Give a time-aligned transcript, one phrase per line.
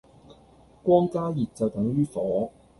[0.81, 2.49] 光加熱就等於火